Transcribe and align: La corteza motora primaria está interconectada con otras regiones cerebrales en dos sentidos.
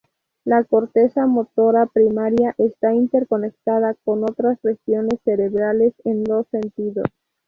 La 0.45 0.63
corteza 0.63 1.27
motora 1.27 1.85
primaria 1.85 2.55
está 2.57 2.91
interconectada 2.91 3.93
con 4.03 4.23
otras 4.23 4.57
regiones 4.63 5.19
cerebrales 5.23 5.93
en 6.05 6.23
dos 6.23 6.47
sentidos. 6.49 7.05